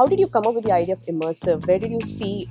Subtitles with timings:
[0.00, 1.66] How did you come up with the idea of Imersive?
[1.66, 2.48] Where did you see?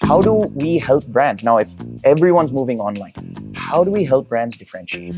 [0.00, 1.44] How do we help brands?
[1.44, 1.68] Now, if
[2.02, 3.12] everyone's moving online,
[3.54, 5.14] how do we help brands differentiate?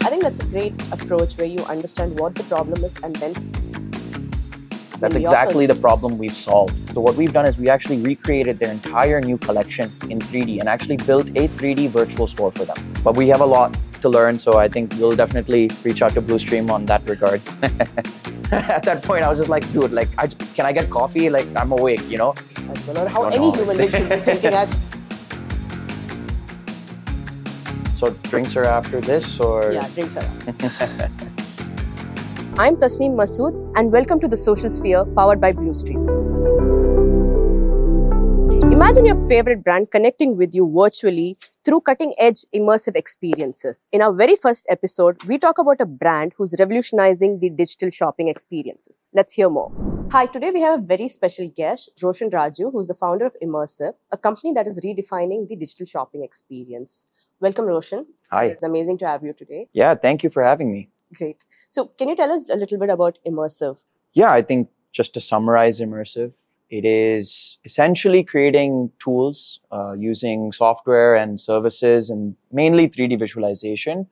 [0.00, 3.32] I think that's a great approach where you understand what the problem is and then.
[5.00, 6.94] That's exactly the problem we've solved.
[6.94, 10.68] So, what we've done is we actually recreated their entire new collection in 3D and
[10.68, 12.76] actually built a 3D virtual store for them.
[13.02, 16.22] But we have a lot to learn, so I think we'll definitely reach out to
[16.22, 17.40] Blustream on that regard.
[18.52, 21.30] At that point, I was just like, dude, like, I, can I get coffee?
[21.30, 22.34] Like, I'm awake, you know?
[22.86, 23.52] well, how any know.
[23.52, 24.76] human being should be thinking at.
[28.02, 29.70] So, drinks are after this, or?
[29.70, 30.24] Yeah, drinks are.
[32.58, 36.02] I'm Thasneem Masood, and welcome to the Social Sphere powered by Blustream.
[38.72, 43.86] Imagine your favorite brand connecting with you virtually through cutting edge immersive experiences.
[43.92, 48.28] In our very first episode, we talk about a brand who's revolutionizing the digital shopping
[48.28, 49.08] experiences.
[49.12, 49.70] Let's hear more.
[50.10, 53.94] Hi, today we have a very special guest, Roshan Raju, who's the founder of Imersive,
[54.10, 57.06] a company that is redefining the digital shopping experience.
[57.40, 58.06] Welcome, Roshan.
[58.30, 58.46] Hi.
[58.46, 59.68] It's amazing to have you today.
[59.72, 60.90] Yeah, thank you for having me.
[61.14, 61.44] Great.
[61.68, 63.84] So, can you tell us a little bit about Imersive?
[64.14, 66.32] Yeah, I think just to summarize Imersive,
[66.72, 74.06] it is essentially creating tools uh, using software and services and mainly 3D visualization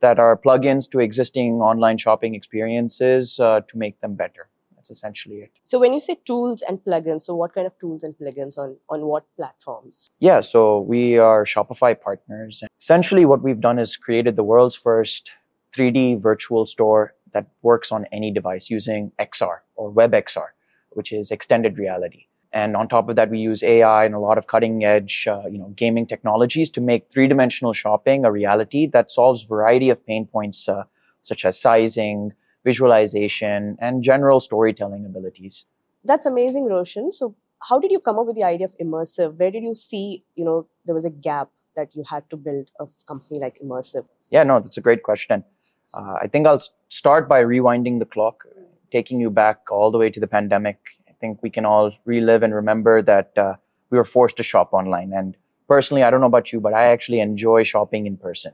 [0.00, 4.48] that are plugins to existing online shopping experiences uh, to make them better.
[4.76, 5.50] That's essentially it.
[5.64, 8.76] So, when you say tools and plugins, so what kind of tools and plugins on
[8.88, 10.12] on what platforms?
[10.18, 12.62] Yeah, so we are Shopify partners.
[12.62, 15.32] And essentially, what we've done is created the world's first
[15.76, 20.48] 3D virtual store that works on any device using XR or WebXR,
[20.90, 22.26] which is extended reality.
[22.52, 25.42] And on top of that, we use AI and a lot of cutting edge, uh,
[25.46, 30.04] you know, gaming technologies to make three dimensional shopping a reality that solves variety of
[30.06, 30.84] pain points uh,
[31.22, 32.32] such as sizing,
[32.64, 35.66] visualization, and general storytelling abilities.
[36.04, 37.12] That's amazing, Roshan.
[37.12, 37.34] So,
[37.68, 39.36] how did you come up with the idea of Imersive?
[39.38, 42.70] Where did you see, you know, there was a gap that you had to build
[42.80, 44.06] a company like Imersive?
[44.30, 45.44] Yeah, no, that's a great question.
[45.92, 48.44] Uh, I think I'll start by rewinding the clock,
[48.90, 50.78] taking you back all the way to the pandemic.
[51.08, 53.54] I think we can all relive and remember that uh,
[53.90, 55.12] we were forced to shop online.
[55.12, 55.36] And
[55.68, 58.52] personally, I don't know about you, but I actually enjoy shopping in person.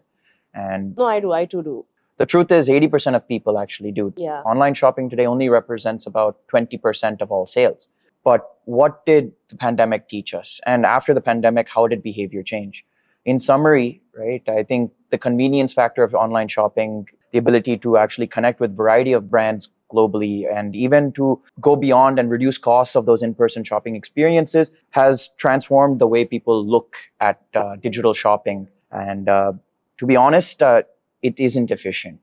[0.54, 1.32] And No, I do.
[1.32, 1.84] I too do.
[2.18, 4.12] the truth is, 80% of people actually do.
[4.16, 4.42] Yeah.
[4.42, 7.88] Online shopping today only represents about 20% of all sales.
[8.24, 10.60] But what did the pandemic teach us?
[10.64, 12.84] And after the pandemic, how did behavior change?
[13.24, 18.26] In summary, right, I think the convenience factor of online shopping, the ability to actually
[18.26, 23.06] connect with variety of brands globally and even to go beyond and reduce costs of
[23.06, 28.68] those in-person shopping experiences has transformed the way people look at uh, digital shopping.
[28.90, 29.52] And uh,
[29.98, 30.82] to be honest, uh,
[31.22, 32.20] it isn't efficient.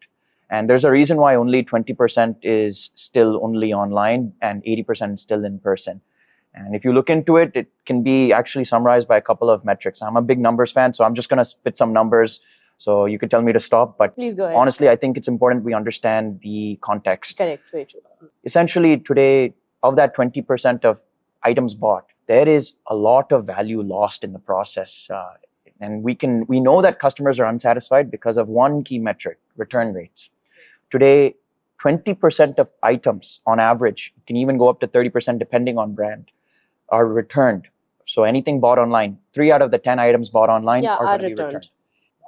[0.50, 5.46] And there's a reason why only 20% is still only online and 80% is still
[5.46, 6.02] in person.
[6.56, 9.64] And if you look into it, it can be actually summarized by a couple of
[9.64, 10.02] metrics.
[10.02, 12.42] I'm a big numbers fan, so I'm just going to spit some numbers.
[12.80, 13.98] So you could tell me to stop.
[13.98, 14.56] But Please go ahead.
[14.58, 17.38] honestly, I think it's important we understand the context.
[17.38, 17.62] Correct.
[17.72, 18.02] Very true.
[18.46, 19.54] Essentially, today,
[19.84, 21.02] of that 20% of
[21.44, 25.08] items bought, there is a lot of value lost in the process.
[25.10, 25.34] Uh,
[25.82, 29.94] and we can we know that customers are unsatisfied because of one key metric return
[29.94, 30.30] rates
[30.90, 31.36] today
[31.82, 36.32] 20% of items on average can even go up to 30% depending on brand
[36.90, 37.70] are returned
[38.06, 41.18] so anything bought online 3 out of the 10 items bought online Yeah, are, are
[41.18, 41.48] going to be returned.
[41.48, 41.70] returned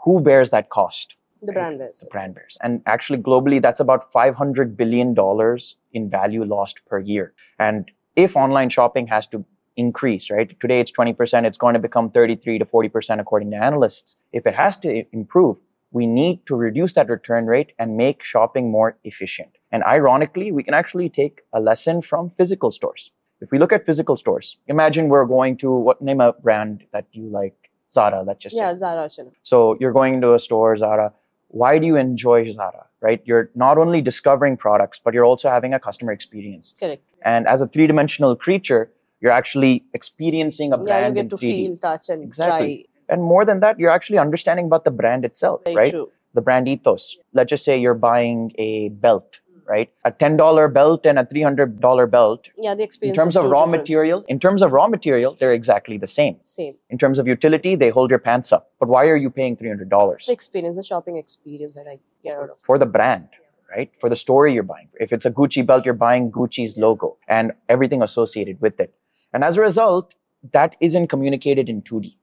[0.03, 1.15] who bears that cost?
[1.43, 1.99] The brand bears.
[2.01, 2.57] the brand bears.
[2.61, 7.33] And actually globally that's about 500 billion dollars in value lost per year.
[7.57, 9.43] And if online shopping has to
[9.77, 14.17] increase right today it's 20% it's going to become 33 to 40% according to analysts.
[14.33, 15.57] If it has to improve
[15.91, 19.49] we need to reduce that return rate and make shopping more efficient.
[19.71, 23.11] And ironically we can actually take a lesson from physical stores.
[23.39, 27.07] If we look at physical stores imagine we're going to what name a brand that
[27.13, 27.60] you like
[27.91, 29.31] zara let's just say Yeah, Zara Chana.
[29.43, 31.13] so you're going into a store, Zara.
[31.49, 32.85] Why do you enjoy Zara?
[33.01, 33.21] Right?
[33.25, 36.73] You're not only discovering products, but you're also having a customer experience.
[36.79, 37.03] Correct.
[37.23, 38.89] And as a three-dimensional creature,
[39.19, 40.87] you're actually experiencing a brand.
[40.89, 41.65] Yeah, you get to 3D.
[41.65, 42.87] feel, touch, and Exactly.
[43.09, 45.73] And more than that, you're actually understanding about the brand itself, try.
[45.73, 45.91] Very right?
[45.91, 46.09] true.
[46.33, 47.17] The brand ethos.
[47.33, 49.91] Let's just say you're buying a belt, right?
[50.05, 52.49] A $10 belt and a $300 belt.
[52.57, 53.17] Yeah, the experience.
[53.17, 56.37] In terms of raw material, in terms of raw material, they're exactly the same.
[56.43, 56.75] Same.
[56.89, 58.71] In terms of utility, they hold your pants up.
[58.79, 60.25] But why are you paying $300?
[60.25, 62.59] The experience, the shopping experience that I get out of.
[62.59, 63.29] for the brand,
[63.75, 63.91] right?
[63.99, 64.89] For the story you're buying.
[64.99, 68.93] If it's a Gucci belt, you're buying Gucci's logo and everything associated with it.
[69.33, 70.13] And as a result,
[70.51, 72.15] that isn't communicated in 2D.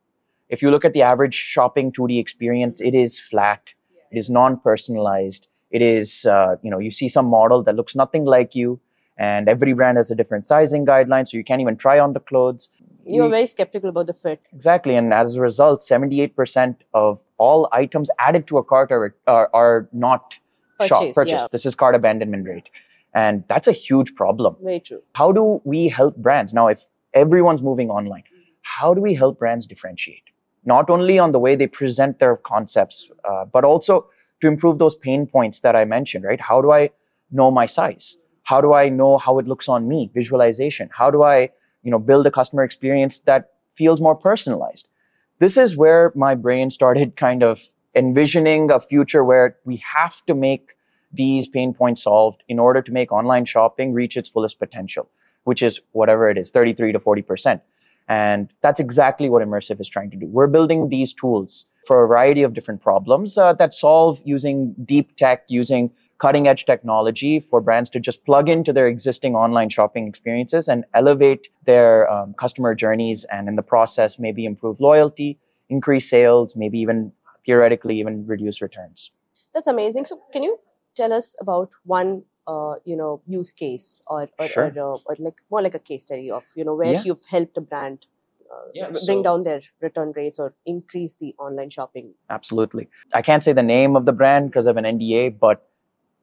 [0.49, 3.62] If you look at the average shopping 2D experience, it is flat,
[4.11, 7.94] it is non personalized, it is uh, you know you see some model that looks
[7.94, 8.81] nothing like you
[9.19, 12.20] and every brand has a different sizing guideline so you can't even try on the
[12.20, 12.70] clothes
[13.05, 14.41] You're very skeptical about the fit.
[14.53, 19.50] exactly and as a result 78% of all items added to a cart are, are,
[19.53, 20.37] are not
[20.87, 21.47] shop Purchased, purchased yeah.
[21.50, 22.69] this is cart abandonment rate
[23.14, 25.03] and that's a huge problem Very true.
[25.14, 28.23] how do we help brands now if everyone's moving online
[28.62, 30.23] how do we help brands differentiate
[30.64, 34.06] not only on the way they present their concepts uh, but also
[34.40, 36.90] to improve those pain points that i mentioned right how do i
[37.31, 41.23] know my size how do i know how it looks on me visualization how do
[41.23, 41.49] i
[41.82, 44.88] you know build a customer experience that feels more personalized
[45.38, 47.61] this is where my brain started kind of
[47.94, 50.75] envisioning a future where we have to make
[51.12, 55.08] these pain points solved in order to make online shopping reach its fullest potential,
[55.44, 57.61] which is whatever it is, 33 to 40%.
[58.08, 60.26] And that's exactly what Imersive is trying to do.
[60.26, 65.17] We're building these tools for a variety of different problems uh, that solve using deep
[65.17, 65.90] tech, using
[66.25, 70.85] cutting edge technology for brands to just plug into their existing online shopping experiences and
[70.93, 75.38] elevate their um, customer journeys and in the process maybe improve loyalty,
[75.70, 77.11] increase sales, maybe even
[77.46, 79.11] theoretically even reduce returns.
[79.55, 80.05] That's amazing.
[80.05, 80.58] So, can you
[80.94, 84.64] tell us about one, uh, you know, use case or or, Sure.
[84.76, 87.02] or, uh, or like more like a case study of you know where Yeah.
[87.06, 88.06] you've helped a brand
[88.75, 92.15] Yeah, bring so- down their return rates or increase the online shopping.
[92.31, 92.89] Absolutely.
[93.15, 95.69] I can't say the name of the brand because of an NDA, but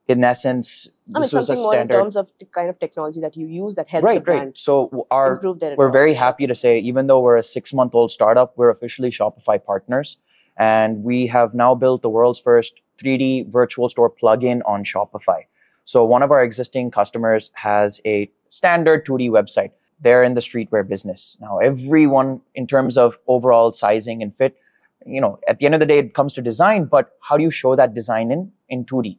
[0.08, 2.80] in essence, I mean, this was a something more in terms of the kind of
[2.80, 4.58] technology that you use that help the right, brand right.
[4.58, 5.40] So our
[5.78, 9.10] we're very happy to say, even though we're a six month old startup, we're officially
[9.10, 10.18] Shopify partners.
[10.58, 15.42] And we have now built the world's first 3D virtual store plugin on Shopify.
[15.84, 19.72] So one of our existing customers has a standard 2D website.
[20.00, 21.38] They're in the streetwear business.
[21.40, 24.58] Now, everyone, in terms of overall sizing and fit,
[25.06, 27.44] you know, at the end of the day, it comes to design, but how do
[27.44, 29.18] you show that design in, in 2D?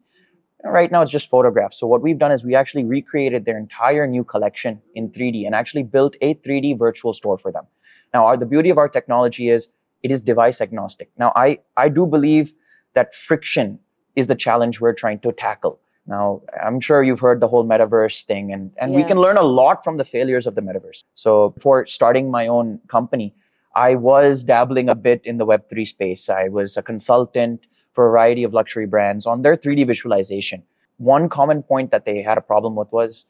[0.65, 1.79] Right now, it's just photographs.
[1.79, 5.55] So what we've done is we actually recreated their entire new collection in 3D and
[5.55, 7.65] actually built a 3D virtual store for them.
[8.13, 9.71] Now, our, the beauty of our technology is
[10.03, 11.11] it is device agnostic.
[11.19, 12.53] Now, I, I do believe
[12.95, 13.79] that friction
[14.17, 15.79] is the challenge we're trying to tackle.
[16.07, 19.43] Now, I'm sure you've heard the whole metaverse thing, and, and we can learn a
[19.43, 21.03] lot from the failures of the metaverse.
[21.15, 23.35] So, before starting my own company,
[23.75, 26.29] I was dabbling a bit in the Web3 space.
[26.31, 30.63] I was a consultant for a variety of luxury brands on their 3D visualization.
[30.99, 33.27] One common point that they had a problem with was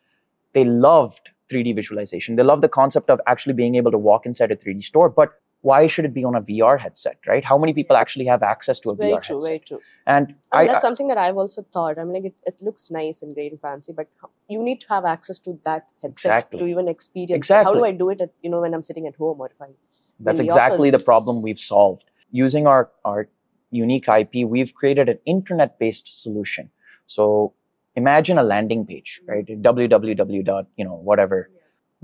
[0.53, 2.37] they loved 3D visualization.
[2.37, 5.41] They loved the concept of actually being able to walk inside a 3D store, but
[5.67, 7.45] why should it be on a VR headset, right?
[7.51, 9.49] How many people actually have access to a Very VR true, headset?
[9.51, 9.79] very true.
[9.79, 11.99] Very And And I, that's something that I've also thought.
[12.03, 14.09] I'm like, it, it looks nice and great and fancy, but
[14.49, 16.61] you need to have access to that headset Exactly.
[16.61, 17.51] to even experience.
[17.51, 17.65] it.
[17.71, 18.21] How do I do it?
[18.21, 19.71] At, you know, when I'm sitting at home or if I
[20.21, 22.07] That's the exactly offers- the problem we've solved.
[22.31, 23.29] Using our, our
[23.71, 26.71] unique IP, we've created an internet-based solution.
[27.07, 27.53] So
[27.97, 29.29] imagine a landing page, mm.
[29.33, 29.47] right?
[29.47, 30.67] www.
[30.77, 31.51] You know, whatever.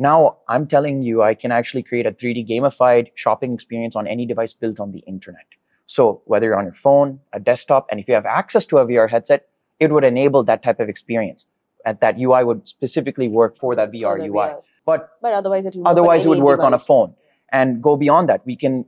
[0.02, 4.26] Now I'm telling you, I can actually create a 3D gamified shopping experience on any
[4.26, 5.46] device built on the internet.
[5.86, 8.84] So whether you're on your phone, a desktop, and if you have access to a
[8.86, 9.46] VR headset,
[9.78, 11.46] it would enable that type of experience.
[11.86, 14.28] And that UI would specifically work for that VR UI.
[14.28, 14.62] VR.
[14.84, 15.86] But But otherwise, it will.
[15.86, 17.14] otherwise it would work on a phone
[17.52, 18.84] and go beyond that we can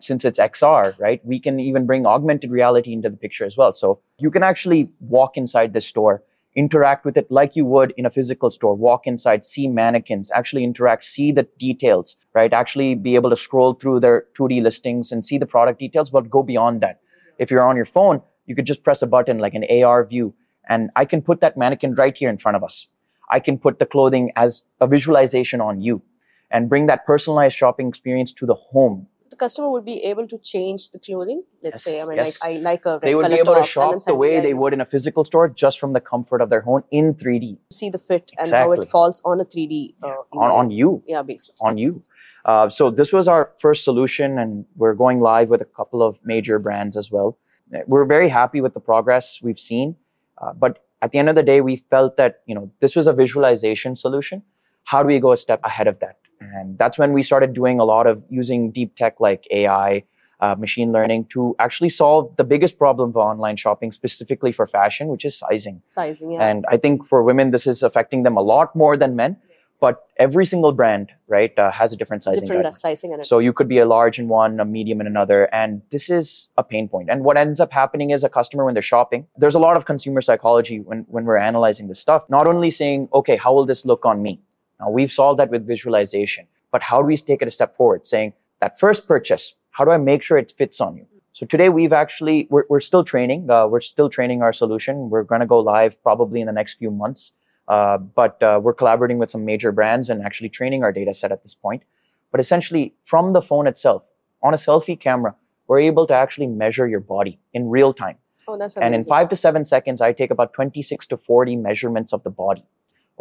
[0.00, 3.72] since it's xr right we can even bring augmented reality into the picture as well
[3.74, 4.80] so you can actually
[5.16, 6.22] walk inside the store
[6.54, 8.74] interact with it like you would in a physical store.
[8.74, 12.52] Walk inside see mannequins actually interact see the details right?
[12.52, 16.30] Actually be able to scroll through their 2d listings and see the product details but
[16.30, 17.00] go beyond that.
[17.38, 20.34] If you're on your phone you could just press a button like an ar view
[20.68, 22.88] and i can put that mannequin right here in front of us.
[23.30, 26.02] I can put the clothing as a visualization on you
[26.50, 29.06] and bring that personalized shopping experience to the home.
[29.32, 31.42] The customer would be able to change the clothing.
[31.62, 32.42] Let's Yes, say, I mean, yes.
[32.42, 34.74] like I like a red They would be able to shop the way they would
[34.74, 37.98] in a physical store just from the comfort of their home in 3D see the
[37.98, 40.08] fit and how it falls on a 3D uh,
[40.42, 41.02] on, on you.
[41.06, 41.66] yeah, basically.
[41.68, 42.02] On you.
[42.44, 46.18] Uh, so this was our first solution, and we're going live with a couple of
[46.24, 47.38] major brands as well.
[47.86, 49.96] We're very happy with the progress we've seen,
[50.42, 53.06] uh, but at the end of the day, we felt that you know this was
[53.06, 54.42] a visualization solution.
[54.84, 56.18] How do we go a step ahead of that?
[56.54, 60.04] And that's when we started doing a lot of using deep tech like AI,
[60.40, 65.06] uh, machine learning to actually solve the biggest problem of online shopping, specifically for fashion,
[65.08, 65.80] which is sizing.
[65.90, 66.46] Sizing, yeah.
[66.46, 69.36] And I think for women, this is affecting them a lot more than men.
[69.82, 72.46] But every single brand, right, uh, has a different sizing.
[72.46, 75.08] Different uh, sizing and So you could be a large in one, a medium in
[75.08, 77.10] another, and this is a pain point.
[77.10, 79.84] And what ends up happening is a customer when they're shopping, there's a lot of
[79.84, 82.22] consumer psychology when, when we're analyzing this stuff.
[82.30, 84.40] Not only saying, okay, how will this look on me?
[84.82, 88.06] Now we've solved that with visualization, but how do we take it a step forward?
[88.06, 91.06] Saying that first purchase, how do I make sure it fits on you?
[91.32, 93.48] So today we've actually we're, we're still training.
[93.48, 95.08] Uh, we're still training our solution.
[95.08, 97.32] We're going to go live probably in the next few months.
[97.68, 101.30] Uh, but uh, we're collaborating with some major brands and actually training our data set
[101.30, 101.84] at this point.
[102.32, 104.02] But essentially, from the phone itself,
[104.42, 105.36] on a selfie camera,
[105.68, 108.16] we're able to actually measure your body in real time.
[108.48, 108.86] Oh, that's amazing.
[108.86, 112.30] And in five to seven seconds, I take about 26 to 40 measurements of the
[112.30, 112.64] body.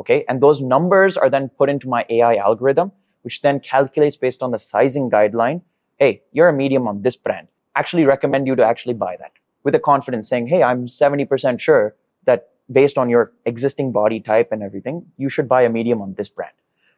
[0.02, 0.26] Okay.
[0.28, 2.92] And those numbers are then put into my AI algorithm,
[3.22, 5.62] which then calculates based on the sizing guideline.
[5.98, 7.48] Hey, you're a medium on this brand.
[7.76, 11.96] Actually recommend you to actually buy that with the confidence saying, Hey, I'm 70% sure
[12.26, 16.16] that based on your existing body type and everything, you should buy a medium on
[16.16, 16.54] this brand.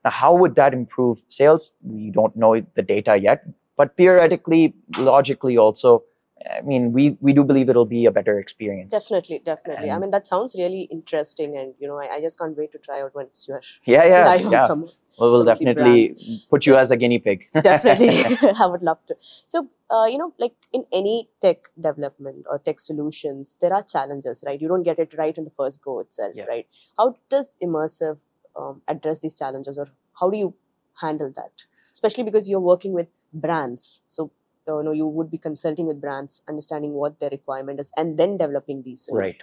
[0.05, 1.72] Now, how would that improve sales?
[1.81, 3.45] We don't know the data yet,
[3.75, 6.03] but theoretically, logically also,
[6.51, 8.91] I mean, we, we do believe it'll be a better experience.
[8.91, 9.89] Definitely, definitely.
[9.91, 12.77] I mean, that sounds really interesting, and you know, I, I just can't wait to
[12.79, 14.62] try out once you're Yeah, yeah, yeah.
[14.63, 14.89] some.
[15.19, 16.15] Well, we'll some of the definitely
[16.50, 17.47] put you So- as a guinea pig.
[17.62, 18.09] Definitely,
[18.59, 19.15] I would love to.
[19.45, 24.43] So, uh, you know, like in any tech development or tech solutions, there are challenges,
[24.45, 24.59] right?
[24.59, 26.45] You don't get it right in the first go itself, Yeah.
[26.45, 26.67] right?
[26.97, 29.85] How does Imersive um, address these challenges, or
[30.19, 30.55] how do you
[31.00, 31.65] handle that?
[31.91, 34.31] Especially because you're working with brands, so
[34.67, 38.38] you know you would be consulting with brands, understanding what their requirement is, and then
[38.38, 39.41] developing these Right.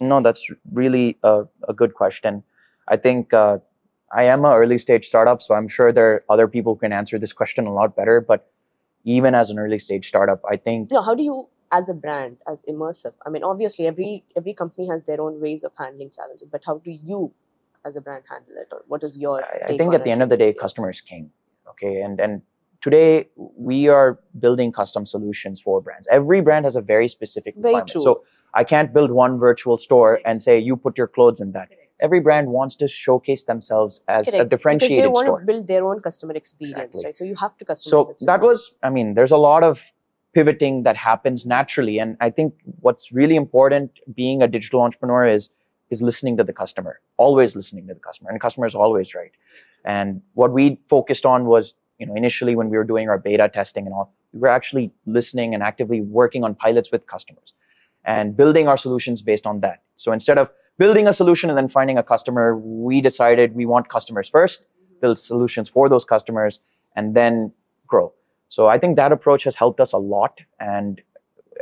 [0.00, 2.42] No, that's really a, a good question.
[2.88, 3.58] I think uh,
[4.12, 6.92] I am an early stage startup, so I'm sure there are other people who can
[6.92, 8.20] answer this question a lot better.
[8.20, 8.50] But
[9.04, 12.38] even as an early stage startup, I think No, how do you, as a brand,
[12.48, 13.14] as Imersive?
[13.24, 16.78] I mean, obviously, every every company has their own ways of handling challenges, but how
[16.78, 17.32] do you,
[17.86, 19.44] as a brand, handle it, or what is your?
[19.44, 21.30] I, I think at the end of the day, customer is king.
[21.68, 22.42] Okay, and and
[22.82, 26.08] today we are building custom solutions for brands.
[26.10, 27.88] Every brand has a very specific Very requirement.
[27.90, 28.00] true.
[28.02, 28.24] So
[28.54, 31.68] I can't build one virtual store and say you put your clothes in that.
[32.00, 34.42] Every brand wants to showcase themselves as Correct.
[34.42, 35.40] a differentiated because they want store.
[35.40, 37.02] to build their own customer experience, Exactly.
[37.04, 37.16] right?
[37.16, 37.90] So you have to customize.
[37.94, 39.80] so it that was i mean there's a lot of
[40.34, 45.50] pivoting that happens naturally and i think what's really important being a digital entrepreneur is
[45.90, 49.14] is listening to the customer always listening to the customer and the customer is always
[49.14, 49.32] right
[49.84, 53.48] and what we focused on was you know initially when we were doing our beta
[53.58, 54.86] testing and all we were actually
[55.18, 57.54] listening and actively working on pilots with customers
[58.04, 61.68] and building our solutions based on that so instead of building a solution and then
[61.68, 64.64] finding a customer we decided we want customers first
[65.00, 66.60] build solutions for those customers
[66.96, 67.52] and then
[67.86, 68.12] grow
[68.56, 71.00] so I think that approach has helped us a lot and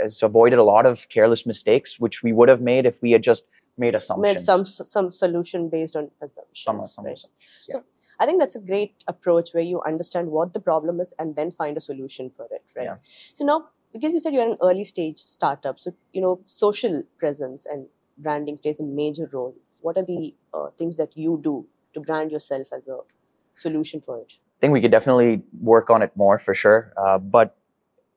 [0.02, 3.22] has avoided a lot of careless mistakes, which we would have made if we had
[3.22, 3.44] just
[3.78, 4.34] made assumptions.
[4.34, 6.64] made some some solution based on assumptions.
[6.64, 7.14] Some- some right?
[7.14, 7.74] assumptions, yeah.
[7.74, 7.84] So
[8.20, 11.50] I think that's a great approach where you understand what the problem is and then
[11.50, 12.84] find a solution for it, right?
[12.84, 12.96] Yeah.
[13.32, 17.66] So now, because you said you're an early stage startup, so you know social presence
[17.66, 17.86] and
[18.18, 19.54] branding plays a major role.
[19.80, 22.98] What are the uh, things that you do to brand yourself as a
[23.54, 24.34] solution for it?
[24.58, 26.92] I think we could definitely work on it more for sure.
[26.98, 27.56] Uh, but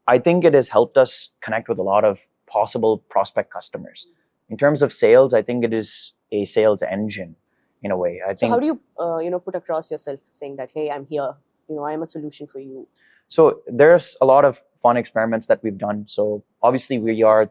[0.06, 4.06] I think it has helped us connect with a lot of possible prospect customers.
[4.50, 7.38] In terms of sales, I think it is a sales engine
[7.84, 8.22] in a way.
[8.25, 10.90] I So think how do you uh, you know put across yourself saying that hey,
[10.90, 11.34] I'm here.
[11.70, 12.88] You know, I am a solution for you.
[13.30, 16.06] So there's a lot of fun experiments that we've done.
[16.08, 17.50] So obviously we are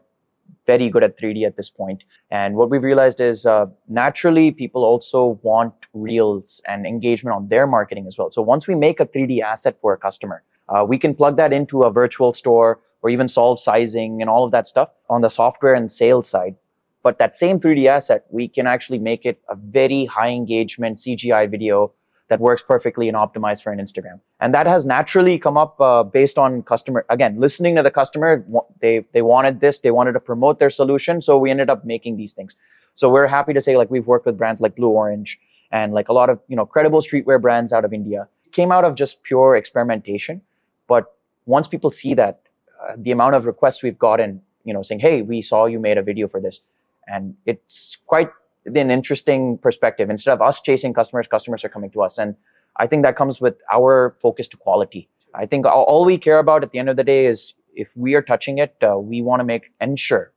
[0.65, 2.03] very good at 3D at this point.
[2.31, 7.67] And what we've realized is uh, naturally people also want reels and engagement on their
[7.67, 8.31] marketing as well.
[8.31, 11.51] So once we make a 3D asset for a customer, uh, we can plug that
[11.51, 15.29] into a virtual store or even solve sizing and all of that stuff on the
[15.29, 16.55] software and sales side.
[17.03, 21.51] But that same 3D asset, we can actually make it a very high engagement CGI
[21.51, 21.91] video
[22.29, 24.21] that works perfectly and optimized for an Instagram.
[24.39, 28.45] And that has naturally come up uh, based on customer, again, listening to the customer.
[28.79, 31.21] They, they wanted this, they wanted to promote their solution.
[31.21, 32.55] So we ended up making these things.
[32.95, 35.39] So we're happy to say like we've worked with brands like Blue Orange
[35.71, 38.27] and like a lot of, you know, credible streetwear brands out of India.
[38.53, 40.41] Came out of just pure experimentation.
[40.87, 41.13] But
[41.45, 42.41] once people see that,
[42.81, 45.97] uh, the amount of requests we've gotten, you know, saying, hey, we saw you made
[45.97, 46.61] a video for this.
[47.07, 48.29] And it's quite
[48.65, 50.09] an interesting perspective.
[50.09, 52.17] Instead of us chasing customers, customers are coming to us.
[52.17, 52.35] And
[52.77, 55.09] I think that comes with our focus to quality.
[55.35, 58.13] I think all, we care about at the end of the day is if we
[58.13, 60.31] are touching it, uh, we want to make ensure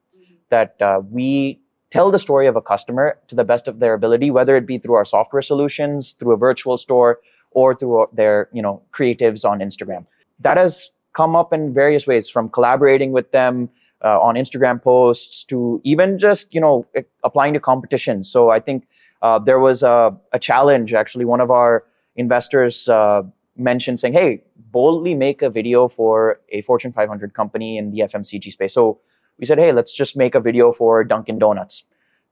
[0.49, 4.31] that uh, we tell the story of a customer to the best of their ability,
[4.31, 7.21] whether it be through our software solutions, through a virtual store,
[7.51, 10.07] or through their you know creatives on Instagram.
[10.41, 13.71] That has come up in various ways, from collaborating with them
[14.05, 16.87] uh, on Instagram posts to even just you know
[17.25, 18.31] applying to competitions.
[18.31, 18.87] So I think
[19.23, 20.93] uh, there was a, a challenge.
[20.95, 21.85] Actually, one of our
[22.17, 23.23] investors uh,
[23.57, 28.53] mentioned saying, "Hey, boldly make a video for a Fortune 500 company in the FMCG
[28.53, 29.01] space." So
[29.39, 31.85] we said, "Hey, let's just make a video for Dunkin' Donuts."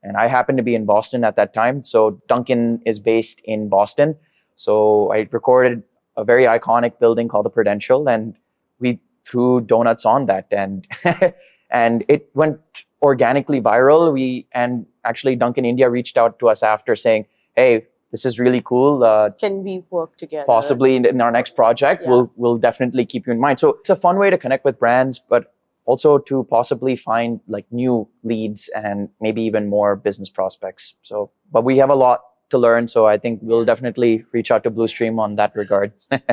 [0.03, 3.69] And I happened to be in Boston at that time, so Dunkin' is based in
[3.69, 4.15] Boston.
[4.55, 5.81] So I recorded
[6.15, 8.37] a very iconic building called the Prudential, and
[8.79, 10.87] we threw donuts on that and
[11.75, 12.59] and it went
[13.01, 14.11] organically viral.
[14.13, 17.71] We and actually Dunkin' India reached out to us after saying, "Hey,
[18.11, 19.03] this is really cool.
[19.03, 20.45] Uh, Can we work together?
[20.45, 22.09] possibly in, in our next project, Yeah.
[22.11, 24.79] we'll we'll definitely keep you in mind." So it's a fun way to connect with
[24.85, 25.51] brands, but
[25.93, 30.95] also to possibly find like new leads and maybe even more business prospects.
[31.01, 32.21] So, but we have a lot
[32.53, 32.87] to learn.
[32.87, 35.93] So I think we'll definitely reach out to Blustream on that regard.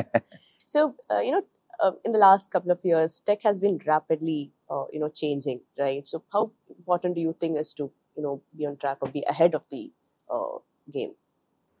[0.73, 1.43] So, uh, you know,
[1.83, 5.61] uh, in the last couple of years, tech has been rapidly, uh, you know, changing,
[5.77, 6.07] right?
[6.07, 9.23] So, how important do you think is to, you know, be on track or be
[9.29, 9.91] ahead of the
[10.29, 10.57] uh,
[10.91, 11.13] game?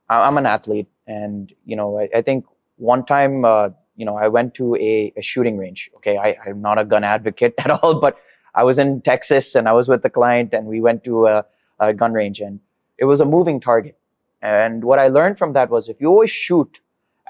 [0.09, 2.45] I'm an athlete, and you know, I, I think
[2.77, 5.89] one time, uh, you know, I went to a, a shooting range.
[5.97, 8.17] Okay, I, I'm not a gun advocate at all, but
[8.53, 11.45] I was in Texas and I was with the client, and we went to a,
[11.79, 12.59] a gun range, and
[12.97, 13.97] it was a moving target.
[14.41, 16.79] And what I learned from that was if you always shoot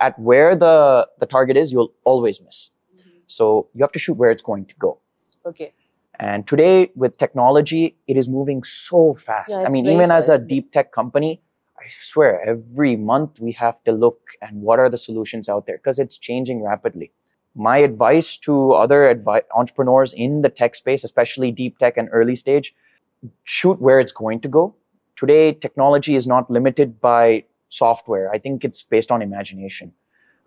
[0.02, 2.72] at where the the target is, you'll always miss.
[3.28, 5.00] So you have to shoot where it's going to go.
[5.46, 5.74] Okay.
[6.20, 9.50] And today, with technology, it is moving so fast.
[9.50, 11.42] Yeah, I mean, even as a deep tech company,
[11.78, 15.78] I swear every month we have to look and what are the solutions out there
[15.78, 17.12] because it's changing rapidly.
[17.56, 22.36] My advice to other advi- entrepreneurs in the tech space, especially deep tech and early
[22.36, 22.74] stage,
[23.44, 24.76] shoot where it's going to go.
[25.16, 28.32] Today, technology is not limited by software.
[28.32, 29.94] I think it's based on imagination.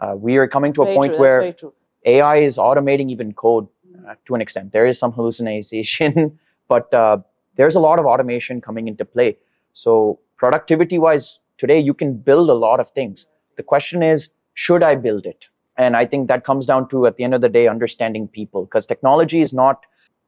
[0.00, 1.18] Uh, we are coming to a very point true.
[1.18, 1.72] where That's very true.
[2.04, 3.68] AI is automating even code
[4.08, 4.72] uh, to an extent.
[4.72, 6.38] There is some hallucination,
[6.68, 7.18] but uh,
[7.56, 9.36] there's a lot of automation coming into play.
[9.72, 13.26] So, productivity wise, today you can build a lot of things.
[13.56, 15.46] The question is, should I build it?
[15.76, 18.64] And I think that comes down to, at the end of the day, understanding people,
[18.64, 19.84] because technology is not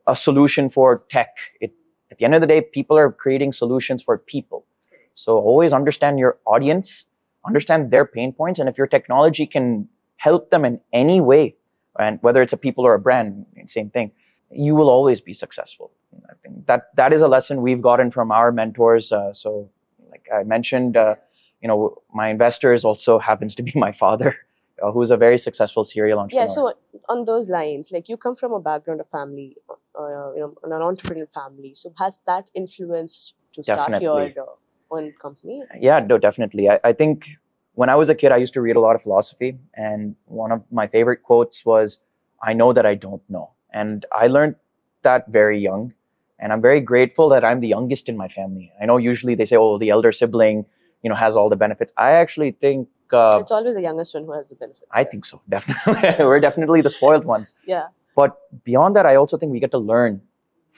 [0.07, 1.37] a solution for tech.
[1.61, 1.73] It,
[2.11, 4.65] at the end of the day, people are creating solutions for people.
[5.15, 7.07] So, always understand your audience,
[7.47, 11.57] understand their pain points, and if your technology can help them in any way,
[11.99, 14.13] and whether it's a people or a brand, same thing,
[14.51, 15.91] you will always be successful.
[16.29, 19.13] I think that that is a lesson we've gotten from our mentors.
[19.13, 19.69] Uh, so,
[20.11, 21.17] like I mentioned, uh,
[21.61, 24.37] you know, my investors also happens to be my father,
[24.83, 26.45] uh, who's a very successful serial entrepreneur.
[26.45, 26.53] Yeah.
[26.53, 26.73] So,
[27.09, 30.71] on those lines, like you come from a background of family, uh, you know, an
[30.71, 31.75] entrepreneurial family.
[31.75, 34.35] So, has that influenced to start Definitely.
[34.37, 35.63] your uh, own company?
[35.79, 36.71] yeah, no, definitely.
[36.71, 37.29] I, I think
[37.79, 40.51] when I was a kid, I used to read a lot of philosophy, and one
[40.51, 42.01] of my favorite quotes was,
[42.43, 44.57] "I know that I don't know," and I learned
[45.03, 45.95] that very young.
[46.41, 48.67] And I'm very grateful that I'm the youngest in my family.
[48.81, 50.67] I know usually they say, "Oh, the elder sibling,
[51.03, 52.89] you know, has all the benefits." I actually think.
[53.21, 54.85] Uh, it's always the youngest one who has the benefits.
[54.91, 55.11] I right?
[55.13, 55.41] think so.
[55.57, 57.57] Definitely, we're definitely the spoiled ones.
[57.75, 57.87] Yeah.
[58.21, 58.37] But
[58.71, 60.21] beyond that, I also think we get to learn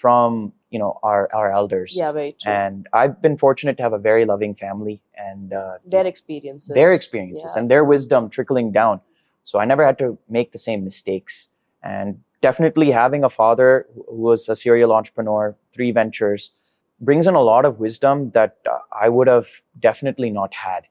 [0.05, 1.95] from you know our our elders.
[1.97, 2.13] Yeah.
[2.13, 2.53] Very true.
[2.53, 6.75] And I've been fortunate to have a very loving family and uh, their experiences.
[6.75, 7.61] their experiences Yeah.
[7.61, 9.01] and their wisdom trickling down.
[9.45, 11.49] So I never had to make the same mistakes.
[11.83, 16.53] And definitely having a father who was a serial entrepreneur, three ventures,
[17.01, 19.49] brings in a lot of wisdom that uh, I would have
[19.81, 20.83] definitely not had.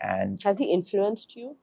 [0.00, 1.56] And Has he influenced you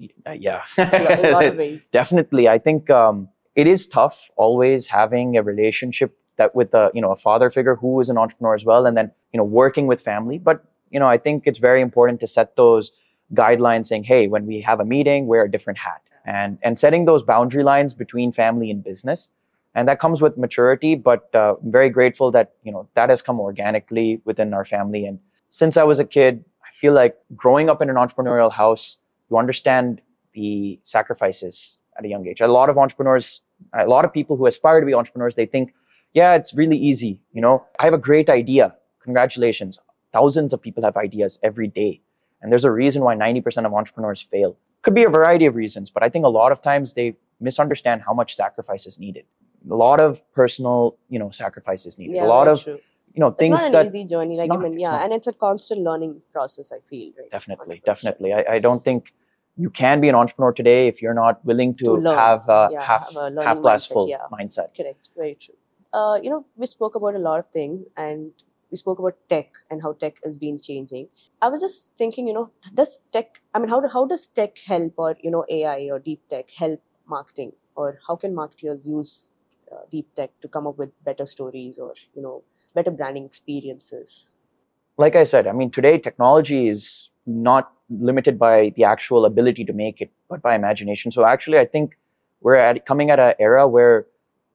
[0.48, 1.88] yeah, in a lot of ways?
[1.92, 7.02] definitely i think um, it is tough always having a relationship that with a you
[7.04, 9.86] know a father figure who is an entrepreneur as well and then you know working
[9.86, 10.38] with family.
[10.38, 12.92] But you know i think it's very important to set those
[13.40, 16.02] guidelines saying hey when we have a meeting wear a different hat.
[16.38, 19.30] And and setting those boundary lines between family and business.
[19.76, 23.22] And that comes with maturity but uh, i'm very grateful that you know that has
[23.28, 25.02] come organically within our family.
[25.08, 25.18] And
[25.60, 28.84] since i was a kid i feel like growing up in an entrepreneurial house
[29.28, 30.02] you understand
[30.34, 31.56] the sacrifices
[31.98, 32.40] at a young age.
[32.40, 33.40] A lot of entrepreneurs,
[33.72, 35.74] a lot of people who aspire to be entrepreneurs, they think,
[36.12, 37.20] yeah, it's really easy.
[37.32, 38.74] You know, I have a great idea.
[39.02, 39.78] Congratulations.
[40.12, 42.02] Thousands of people have ideas every day.
[42.42, 44.56] And there's a reason why 90% of entrepreneurs fail.
[44.82, 48.02] Could be a variety of reasons, but I think a lot of times they misunderstand
[48.06, 49.24] how much sacrifice is needed.
[49.70, 52.16] A lot of personal, you know, sacrifice is needed.
[52.16, 52.78] Yeah, a lot of, true.
[53.12, 54.36] you know, things It's not an that easy journey.
[54.36, 55.02] Like not, yeah, not.
[55.02, 56.72] and it's a constant learning process.
[56.72, 57.30] I feel right.
[57.30, 59.12] definitely definitely I, I don't think
[59.56, 62.82] you can be an entrepreneur today if you're not willing to, To have a Yeah,
[62.82, 64.18] half have a half glass mindset, full yeah.
[64.32, 65.10] mindset Correct.
[65.14, 65.56] Very true.
[65.92, 68.32] Uh, you know, we spoke about a lot of things, and
[68.70, 71.08] we spoke about tech and how tech has been changing.
[71.42, 73.40] I was just thinking, you know, does tech?
[73.54, 76.80] I mean, how how does tech help, or you know, AI or deep tech help
[77.06, 79.28] marketing, or how can marketers use
[79.72, 82.42] uh, deep tech to come up with better stories or you know,
[82.74, 84.34] better branding experiences?
[85.00, 87.72] like i said i mean today technology is not
[88.08, 91.96] limited by the actual ability to make it but by imagination so actually i think
[92.42, 94.06] we're at, coming at an era where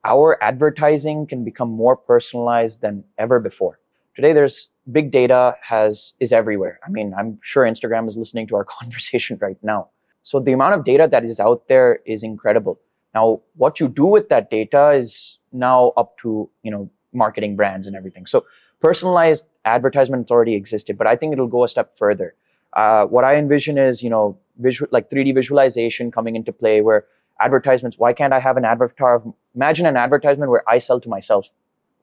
[0.05, 3.79] our advertising can become more personalized than ever before
[4.15, 8.55] today there's big data has is everywhere i mean i'm sure instagram is listening to
[8.55, 9.89] our conversation right now
[10.23, 12.79] so the amount of data that is out there is incredible
[13.15, 17.87] Now, what you do with that data is now up to you know marketing brands
[17.87, 18.25] and everything.
[18.25, 18.45] So
[18.81, 22.35] personalized advertisements already existed, but I think it'll go a step further.
[22.73, 27.05] Uh, what I envision is you know visual like 3D visualization coming into play where
[27.39, 27.97] advertisements.
[27.97, 31.49] Why can't I have an avatar of imagine an advertisement where I sell to myself?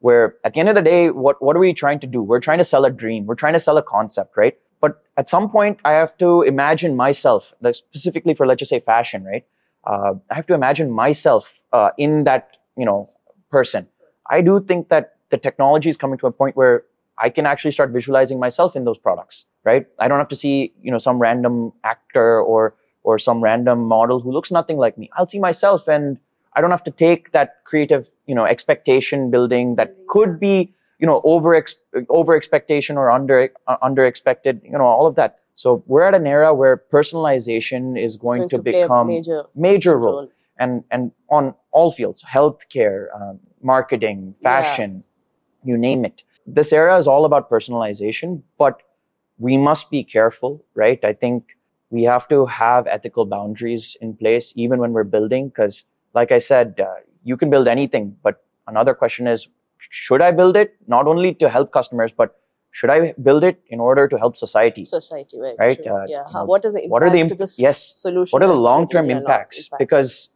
[0.00, 2.22] Where at the end of the day, what what are we trying to do?
[2.22, 3.26] We're trying to sell a dream.
[3.26, 4.58] We're trying to sell a concept, right?
[4.80, 8.80] But at some point, I have to imagine myself, like specifically for let's just say
[8.80, 9.44] fashion, right?
[9.84, 13.08] Uh, I have to imagine myself uh, in that you know
[13.50, 13.86] person.
[14.28, 16.84] I do think that the technology is coming to a point where
[17.18, 19.86] I can actually start visualizing myself in those products, right?
[19.98, 24.20] I don't have to see you know some random actor or or some random model
[24.20, 25.10] who looks nothing like me.
[25.16, 26.18] I'll see myself and
[26.54, 31.06] I don't have to take that creative, you know, expectation building that could be, you
[31.06, 31.76] know, over ex-
[32.08, 35.38] over expectation or under uh, under expected, you know, all of that.
[35.54, 39.98] So we're at an era where personalization is going, Going to, to become major major
[39.98, 40.30] role role.
[40.58, 44.48] and and on all fields healthcare um, marketing Yeah.
[44.50, 45.04] fashion
[45.64, 48.82] you name it this era is all about personalization but
[49.38, 51.56] we must be careful right i think
[51.92, 56.38] we have to have ethical boundaries in place even when we're building because like i
[56.50, 61.06] said uh, you can build anything but another question is should i build it not
[61.06, 62.38] only to help customers but
[62.80, 65.56] should i build it in order to help society society, right?
[65.58, 66.24] Right, uh, yeah.
[66.32, 67.82] How, what is the impact what are the imp- this yes.
[68.04, 68.34] solution?
[68.34, 69.10] what are the long term created?
[69.10, 70.30] Yeah, impacts because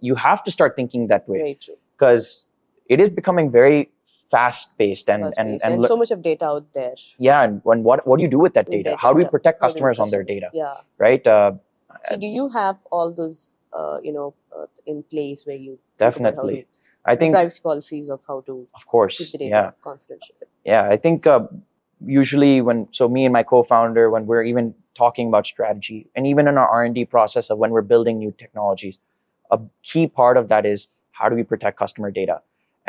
[0.00, 1.78] you have to start thinking that way very true.
[1.94, 2.46] because
[2.88, 3.90] it is becoming very
[4.30, 6.94] fast paced and Fast and, and, and so much of data out there.
[7.18, 9.24] yeah and when what what do you do with that with data how do we
[9.24, 10.76] protect customers on their data Yeah.
[10.98, 11.52] right uh,
[12.08, 15.80] So do you have all those, uh, you know, uh, in place where you think
[15.80, 16.66] about how definitely
[17.12, 20.34] i think privacy policies of how to of course keep the data yeah confidential?
[20.64, 21.40] yeah i think uh,
[22.04, 26.48] usually when so me and my co-founder when we're even talking about strategy and even
[26.48, 28.98] in our r&d process of when we're building new technologies
[29.50, 32.40] a key part of that is how do we protect customer data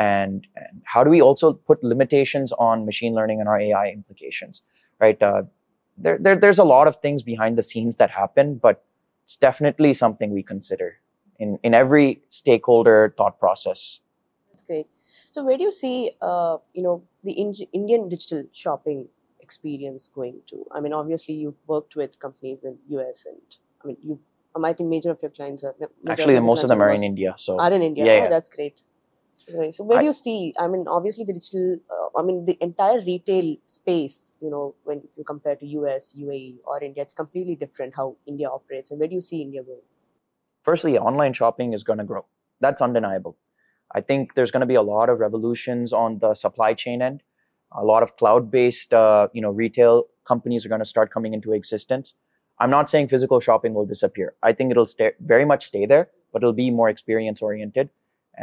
[0.03, 4.63] and, and how do we also put limitations on machine learning and our ai implications
[5.05, 5.43] right uh,
[6.05, 8.83] there, there, there's a lot of things behind the scenes that happen but
[9.25, 10.89] it's definitely something we consider
[11.39, 13.99] in, in every stakeholder thought process
[14.51, 14.87] That's great.
[15.31, 19.07] So where do you see, uh, you know, the Indi- Indian digital shopping
[19.39, 20.65] experience going to?
[20.71, 23.41] I mean, obviously you've worked with companies in US and
[23.83, 24.19] I mean, you.
[24.53, 25.73] Um, I think major of your clients are
[26.09, 28.05] actually most of them are in india so Are in India.
[28.05, 28.29] Yeah, oh, yeah.
[28.29, 28.83] that's great.
[29.47, 30.53] So, so where I- do you see?
[30.59, 31.77] I mean, obviously the digital.
[31.89, 34.33] Uh, I mean, the entire retail space.
[34.41, 38.15] You know, when if you compare to US, UAE, or India, it's completely different how
[38.25, 38.91] India operates.
[38.91, 39.81] And where do you see India going?
[40.63, 42.25] firstly, online shopping is going to grow.
[42.59, 43.37] That's undeniable.
[43.93, 47.23] I think there's going to be a lot of revolutions on the supply chain end.
[47.71, 51.51] A lot of cloud-based, uh, you know, retail companies are going to start coming into
[51.53, 52.15] existence.
[52.59, 54.35] I'm not saying physical shopping will disappear.
[54.43, 57.89] I think it'll stay very much stay there, but it'll be more experience-oriented.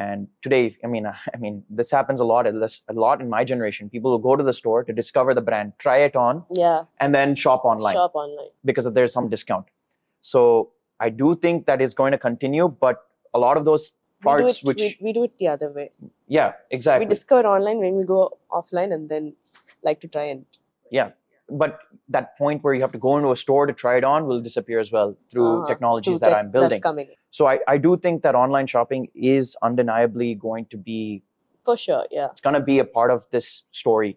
[0.04, 2.46] And today, I mean, I mean, this happens a lot.
[2.46, 3.90] At least a lot in my generation.
[3.94, 7.14] People will go to the store to discover the brand, try it on, Yeah, and
[7.14, 8.50] then shop online shop online.
[8.64, 9.66] because there's some discount.
[10.22, 14.24] So I do think that is going to continue, but a lot of those We
[14.28, 14.64] parts it.
[14.68, 15.90] which we, we do it the other way.
[16.36, 18.22] yeah exactly We discover online when we go
[18.60, 19.34] offline, and then
[19.90, 20.44] like to try and.
[20.98, 21.10] Yeah.
[21.50, 24.26] But that point where you have to go into a store to try it on
[24.26, 25.66] will disappear as well through Uh-huh.
[25.68, 26.80] technologies to that i'm building
[27.30, 31.22] so I, I do think that online shopping is undeniably going to be
[31.64, 32.06] for sure.
[32.10, 32.28] Yeah.
[32.30, 34.16] it's going to be a part of this story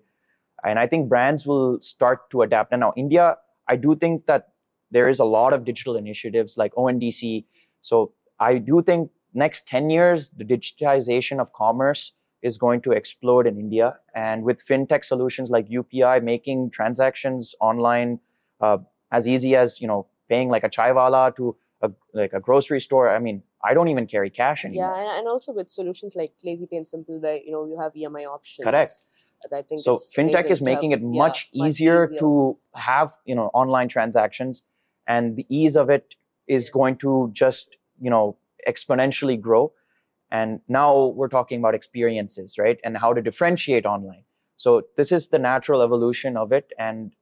[0.63, 4.49] and i think brands will start to adapt and now india i do think that
[4.91, 7.45] there is a lot of digital initiatives like ondc
[7.81, 13.47] so i do think next 10 years the digitization of commerce is going to explode
[13.47, 18.19] in india and with fintech solutions like upi making transactions online
[18.61, 18.77] uh,
[19.11, 23.09] as easy as you know paying like a chaiwala to a, like a grocery store
[23.09, 26.33] i mean i don't even carry cash anymore Yeah, and, and also with solutions like
[26.43, 28.65] Lazy Pay and Simpl, where you know you have EMI options.
[28.65, 28.91] Correct.
[29.51, 33.47] I think so fintech is making have- it yeah, much easier to have you know
[33.53, 34.63] online transactions
[35.07, 36.15] and the ease of it
[36.47, 36.69] is Yes.
[36.69, 39.71] going to just you know exponentially grow
[40.31, 42.79] and now we're talking about experiences right?
[42.83, 44.23] And how to differentiate online.
[44.57, 46.71] So this is the natural evolution of it.
[46.79, 47.13] And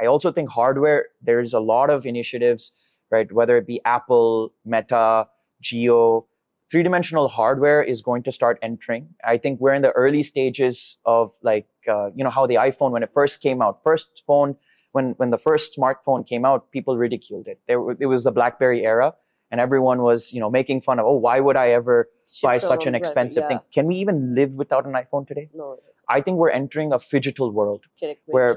[0.00, 2.72] i also think hardware there's a lot of initiatives
[3.10, 3.30] right?
[3.30, 5.28] Whether it be apple meta
[5.62, 6.24] Jio
[6.70, 9.08] three-dimensional hardware is going to start entering.
[9.24, 12.90] I think we're in the early stages of like uh, you know how the iphone
[12.90, 14.56] when it first came out first phone
[14.92, 17.60] when when the first smartphone came out people ridiculed it.
[17.68, 19.14] There it was the blackberry era
[19.54, 21.96] and everyone was you know making fun of oh why would i ever
[22.28, 23.48] ship buy such an expensive yeah.
[23.48, 25.78] thing can we even live without an iphone today No,
[26.16, 28.22] i think we're entering a phygital world correct.
[28.26, 28.52] where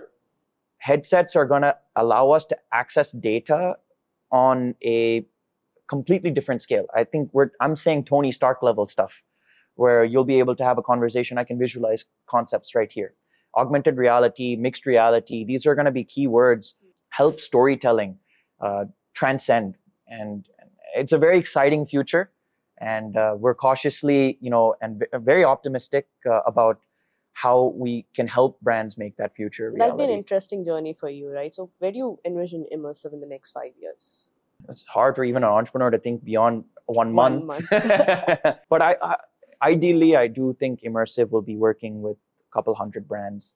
[0.78, 3.76] headsets are going to allow us to access data
[4.32, 5.26] on a
[5.88, 6.86] completely different scale.
[6.96, 9.22] I think we're I'm saying Tony Stark level stuff,
[9.76, 11.38] where you'll be able to have a conversation.
[11.38, 13.14] I can visualize concepts right here.
[13.56, 15.44] Augmented reality, mixed reality.
[15.46, 16.76] These are going to be key words.
[17.10, 18.18] Help storytelling
[18.60, 20.46] uh, transcend, and
[20.98, 22.32] it's a very exciting future.
[22.80, 26.80] And uh, we're cautiously, you know, and very optimistic uh, about
[27.34, 29.80] how we can help brands make that future reality.
[29.80, 31.54] That'll be an interesting journey for you, right?
[31.54, 34.30] So, where do you envision Imersive in the next five years?
[34.70, 37.68] it's hard for even an entrepreneur to think beyond one, One month.
[37.70, 39.16] but I, I,
[39.62, 43.56] ideally, I do think Imersive will be working with a couple hundred brands.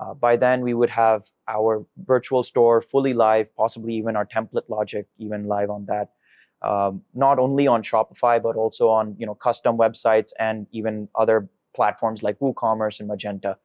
[0.00, 4.68] Uh, by then, we would have our virtual store fully live, possibly even our template
[4.68, 6.10] logic even live on that.
[6.64, 11.48] Um, not only on Shopify, but also on you know custom websites and even other
[11.74, 13.56] platforms like WooCommerce and Magento.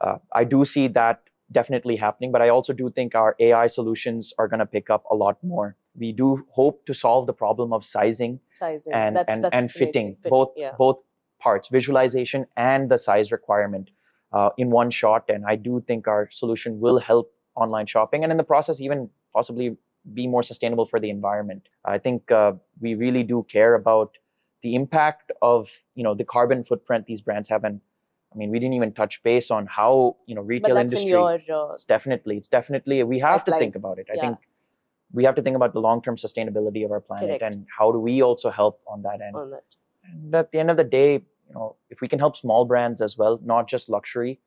[0.00, 4.32] Uh, I do see that definitely happening, but I also do think our AI solutions
[4.38, 5.76] are going to pick up a lot more.
[5.94, 8.92] We do hope to solve the problem of sizing Sizing.
[8.94, 10.30] and that's, and, that's and fitting thing.
[10.30, 10.72] both Yeah.
[10.78, 10.98] both
[11.40, 13.90] parts, visualization and the size requirement
[14.32, 15.24] uh, in one shot.
[15.28, 19.10] And I do think our solution will help online shopping, and in the process, even
[19.34, 19.76] possibly
[20.14, 21.68] be more sustainable for the environment.
[21.84, 24.16] I think uh, we really do care about
[24.62, 27.80] the impact of you know the carbon footprint these brands have and
[28.32, 31.28] i mean we didn't even touch base on how you know retail industry in your
[31.52, 34.20] uh, it's definitely it's definitely we have to think about it i Yeah.
[34.20, 34.38] think
[35.12, 37.42] we have to think about the long-term sustainability of our planet Correct.
[37.56, 39.64] and how do we also help on that end on that.
[40.04, 43.00] and at the end of the day you know if we can help small brands
[43.00, 44.38] as well not just luxury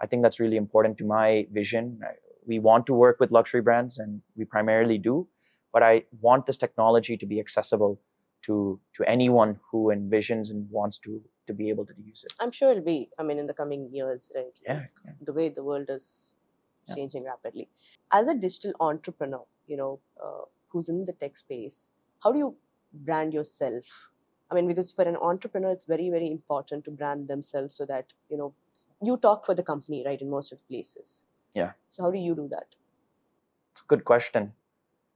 [0.00, 2.14] i think that's really important to my vision I-
[2.46, 5.26] we want to work with luxury brands and we primarily do
[5.72, 8.00] but i want this technology to be accessible
[8.42, 12.50] to to anyone who envisions and wants to to be able to use it I'm
[12.50, 13.10] sure it'll be.
[13.18, 14.54] I mean, in the coming years, right?
[14.66, 15.12] yeah, yeah.
[15.28, 16.06] The way the world is
[16.88, 16.94] Yeah.
[16.96, 17.68] changing rapidly.
[18.18, 19.90] As a digital entrepreneur, you know,
[20.26, 21.90] uh, who's in the tech space,
[22.22, 22.56] how do you
[23.10, 24.10] brand yourself?
[24.50, 28.12] I mean, because for an entrepreneur, it's very, very important to brand themselves so that
[28.30, 28.50] you know
[29.02, 30.20] you talk for the company, right?
[30.26, 31.26] In most of the places.
[31.54, 31.72] Yeah.
[31.90, 32.66] So how do you do that?
[33.72, 34.52] It's a good question.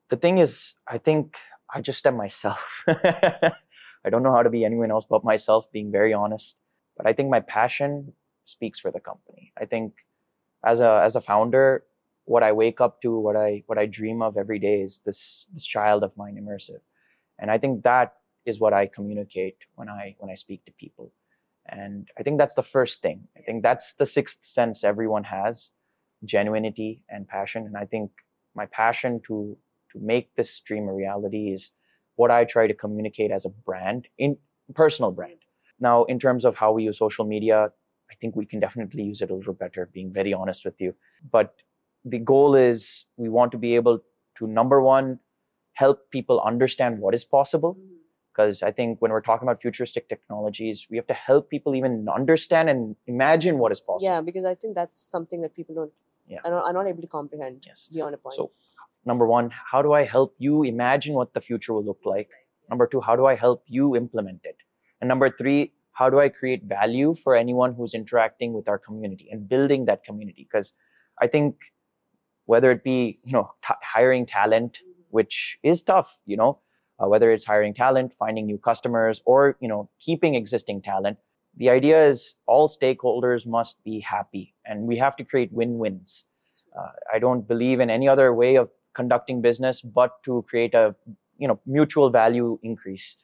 [0.09, 1.37] The thing is, I think
[1.72, 2.85] I just am myself.
[2.88, 6.57] I don't know how to be anyone else but myself, being very honest.
[6.96, 9.53] But I think my passion speaks for the company.
[9.61, 9.92] I think
[10.64, 11.85] as a as a founder,
[12.24, 15.46] what I wake up to, what I what I dream of every day is this
[15.53, 16.81] this child of mine, Imersive.
[17.38, 18.14] And I think that
[18.46, 21.12] is what I communicate when I when I speak to people.
[21.66, 23.29] And I think that's the first thing.
[23.37, 25.72] I think that's the sixth sense everyone has,
[26.26, 27.66] genuinity and passion.
[27.66, 28.11] And I think
[28.54, 29.57] my passion to
[29.92, 31.72] to make this dream a reality is
[32.16, 34.37] what I try to communicate as a brand, in
[34.74, 35.38] personal brand.
[35.81, 37.70] Now, in terms of how we use social media,
[38.11, 40.94] I think we can definitely use it a little better, being very honest with you.
[41.31, 41.54] But
[42.04, 44.00] the goal is we want to be able
[44.38, 45.20] to number one,
[45.74, 47.74] help people understand what is possible.
[47.74, 47.94] Mm-hmm.
[48.33, 52.07] Because I think when we're talking about futuristic technologies, we have to help people even
[52.12, 54.12] understand and imagine what is possible.
[54.12, 55.92] Yeah, because I think that's something that people don't.
[56.28, 56.40] Yeah.
[56.44, 57.88] Are not, are not able to comprehend Yes.
[57.92, 58.36] beyond a point.
[58.36, 58.50] So,
[59.04, 62.28] number one, how do I help you imagine what the future will look like?
[62.68, 64.56] Number two, how do I help you implement it?
[65.00, 69.28] And number three, how do I create value for anyone who's interacting with our community
[69.32, 70.46] and building that community?
[70.48, 70.74] Because
[71.20, 71.56] I think
[72.46, 74.78] whether it be you know t- hiring talent,
[75.10, 76.60] which is tough, you know,
[77.02, 81.18] uh, whether it's hiring talent, finding new customers, or you know keeping existing talent,
[81.59, 86.25] the idea is all stakeholders must be happy, and we have to create win-wins.
[86.79, 90.94] Uh, I don't believe in any other way of conducting business but to create a
[91.37, 93.16] you know mutual value increase.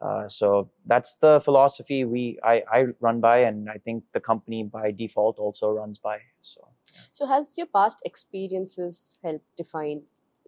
[0.00, 4.62] Uh, so that's the philosophy we I, I run by, and I think the company
[4.64, 6.18] by default also runs by.
[6.42, 6.68] So
[7.12, 10.02] So has your past experiences helped define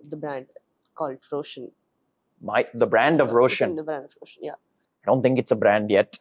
[0.09, 0.47] the brand
[0.95, 1.73] called Roshan?
[2.41, 3.77] my the brand of Roshan.
[3.77, 4.55] The brand of Roshan, yeah.
[5.05, 6.19] I don't think it's a brand yet.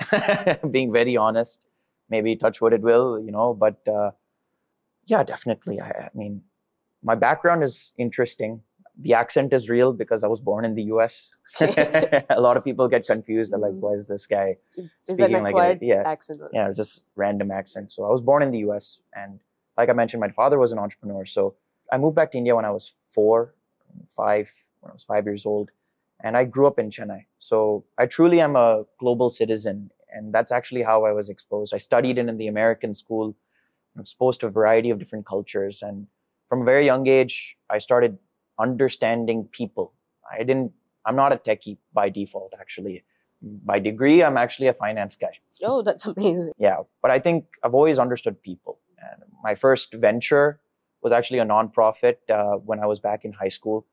[0.72, 1.68] Being very honest,
[2.10, 3.54] maybe touch wood it will, you know.
[3.54, 4.12] But uh,
[5.06, 5.82] yeah, definitely.
[5.82, 6.42] I, I mean,
[7.04, 8.62] my background is interesting.
[9.02, 11.36] The accent is real because I was born in the U.S.
[11.62, 13.52] a lot of people get confused.
[13.54, 13.80] They're like, Mhm.
[13.80, 16.04] "Why is this guy?" Is Speaking like a- yeah.
[16.06, 16.42] accent?
[16.42, 17.92] or- Yeah, just random accent.
[17.94, 19.00] So I was born in the U.S.
[19.16, 19.40] and,
[19.78, 21.26] like I mentioned, my father was an entrepreneur.
[21.26, 21.56] So
[21.92, 23.56] I moved back to India when I was four,
[24.16, 25.72] five, when I was five years old,
[26.24, 27.26] and I grew up in Chennai.
[27.40, 31.74] So I truly am a global citizen, and that's actually how I was exposed.
[31.74, 33.36] I studied in, in the American school,
[34.00, 36.08] exposed to a variety of different cultures, and
[36.50, 38.18] from a very young age, I started
[38.60, 39.94] understanding people.
[40.32, 40.72] I didn't.
[41.06, 43.04] I'm not a techie by default, actually.
[43.42, 45.32] By degree, I'm actually a finance guy
[45.64, 46.52] Oh, that's amazing.
[46.58, 50.60] yeah but i think i've always understood people and my first venture
[51.02, 53.86] was actually a nonprofit uh, when i was back in high school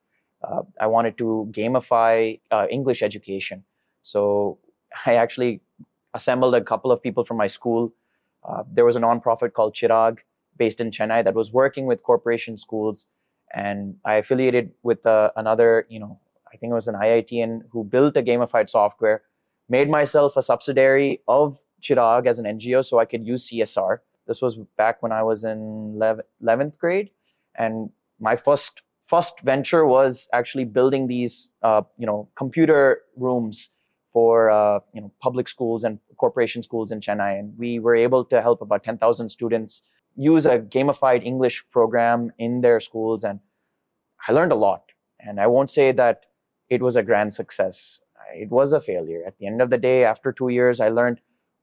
[0.47, 3.65] uh, I wanted to gamify uh, English education.
[4.03, 4.59] So
[5.05, 5.61] I actually
[6.15, 7.93] assembled a couple of people from my school.
[8.49, 10.19] Uh, there was a nonprofit called Chirag
[10.57, 13.09] based in Chennai that was working with corporation schools,
[13.55, 16.19] and I affiliated with uh, another, you know,
[16.53, 19.23] I think it was an IITian who built a gamified software.
[19.69, 23.99] Made myself a subsidiary of Chirag as an NGO so I could use CSR.
[24.27, 26.01] This was back when I was in
[26.43, 27.11] 11th grade,
[27.59, 33.71] and my first first venture was actually building these, uh, you know, computer rooms
[34.13, 38.25] for uh, you know public schools and corporation schools in Chennai, and we were able
[38.25, 39.83] to help about 10,000 students
[40.17, 43.41] use a gamified English program in their schools, and
[44.27, 44.85] I learned a lot.
[45.21, 46.27] And I won't say that
[46.69, 48.01] it was a grand success.
[48.35, 49.23] It was a failure.
[49.27, 51.21] At the end of the day, after two years, I learned,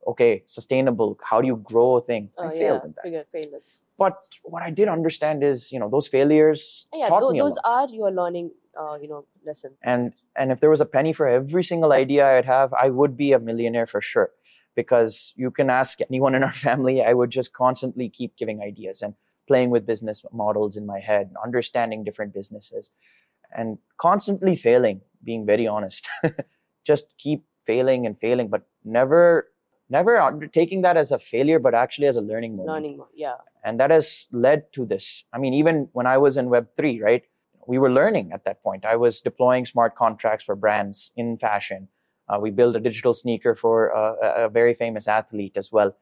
[0.07, 1.17] okay, sustainable.
[1.23, 2.29] How do you grow a thing?
[2.37, 3.31] Oh, I yeah, failed in that.
[3.31, 3.65] failed it.
[3.97, 7.87] But what I did understand is, you know, those failures Yeah, taught a those are
[7.89, 9.75] your learning, uh, you know, lesson.
[9.83, 13.15] and and if there was a penny for every single idea i'd have i would
[13.15, 14.31] be a millionaire for sure.
[14.75, 19.01] Because you can ask anyone in our family i would just constantly keep giving ideas
[19.03, 19.13] and
[19.47, 22.91] playing with business models in my head understanding different businesses
[23.55, 26.07] and constantly failing being very honest.
[26.85, 29.47] Just keep failing and failing but never
[29.95, 30.13] never
[30.53, 32.99] taking that as a failure but actually as a learning moment Learning.
[33.25, 33.37] Yeah.
[33.63, 37.23] and that has led to this i mean even when i was in web3 right
[37.67, 41.87] we were learning at that point i was deploying smart contracts for brands in fashion
[42.29, 45.95] uh, we built a digital sneaker for uh, a very famous athlete as well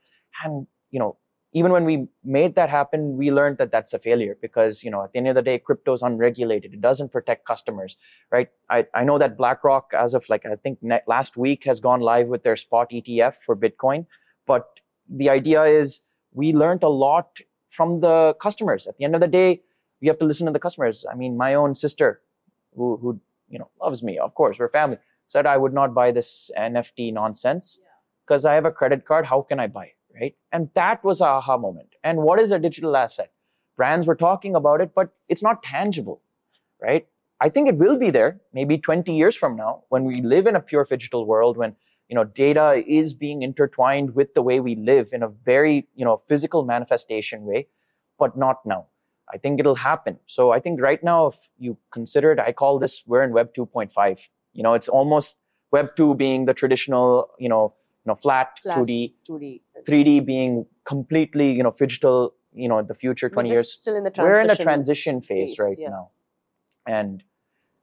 [0.43, 1.17] and you know
[1.53, 5.03] even when we made that happen we learned that that's a failure because you know
[5.03, 7.97] at the end of the day crypto is unregulated it doesn't protect customers
[8.31, 11.79] right i, I know that blackrock as of like i think ne- last week has
[11.79, 14.05] gone live with their spot etf for bitcoin
[14.45, 16.01] but the idea is
[16.33, 17.37] we learned a lot
[17.69, 18.87] from the customers.
[18.87, 19.61] At the end of the day,
[20.01, 21.05] we have to listen to the customers.
[21.11, 22.21] I mean, my own sister,
[22.75, 26.11] who who you know loves me, of course, we're family, said I would not buy
[26.11, 27.79] this NFT nonsense
[28.25, 29.25] because I have a credit card.
[29.25, 29.91] How can I buy?
[30.13, 30.36] Right?
[30.52, 31.95] And that was a aha moment.
[32.04, 33.32] And what is a digital asset?
[33.78, 36.21] Brands were talking about it, but it's not tangible,
[36.82, 37.08] right?
[37.39, 40.56] I think it will be there maybe 20 years from now when we live in
[40.56, 41.76] a pure digital world when
[42.08, 46.06] you know data is being intertwined with the way we live in a very you
[46.06, 47.67] know physical manifestation way
[48.19, 48.86] but not now
[49.34, 52.78] i think it'll happen so i think right now if you consider it i call
[52.78, 54.19] this we're in web 2.5
[54.54, 55.38] you know it's almost
[55.71, 57.74] web 2 being the traditional you know
[58.09, 59.61] know flat, Flash, 2d 2D.
[59.87, 63.95] 3d being completely you know digital you know the future We're 20 just years still
[63.95, 64.35] in the transition.
[64.37, 65.89] we're in a transition phase, phase, right yeah.
[65.89, 66.09] now
[66.85, 67.23] and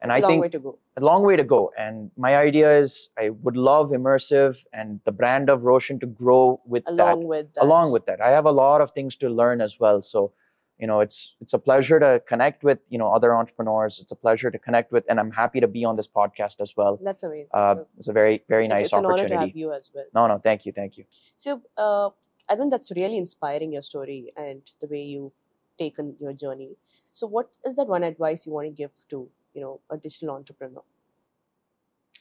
[0.00, 0.78] and It's i a long think way to go.
[0.96, 1.72] a long way to go.
[1.76, 6.60] And my idea is I would love Imersive and the brand of Roshan to grow
[6.64, 7.26] with Along that.
[7.26, 7.64] with that.
[7.64, 10.00] Along with that, I have a lot of things to learn as well.
[10.02, 10.32] So,
[10.78, 13.98] you know, it's it's a pleasure to connect with you know other entrepreneurs.
[14.00, 16.74] It's a pleasure to connect with, and I'm happy to be on this podcast as
[16.76, 16.98] well.
[17.02, 17.48] That's amazing.
[17.52, 20.06] Uh, it's a very very It's- nice it's an honor to have you as well.
[20.14, 21.04] No, no, thank you, thank you.
[21.36, 22.10] So, uh,
[22.48, 25.32] I think that's really inspiring your story and the way you've
[25.78, 26.76] taken your journey.
[27.12, 30.30] So, what is that one advice you want to give to you know a digital
[30.30, 30.82] entrepreneur?